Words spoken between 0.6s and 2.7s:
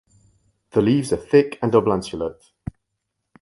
The leaves are thick and oblanceolate.